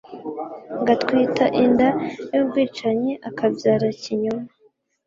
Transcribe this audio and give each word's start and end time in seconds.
agatwita 0.81 1.45
inda 1.63 1.87
y’ubwicanyi 2.33 3.13
akabyara 3.29 3.85
ikinyoma 3.95 4.47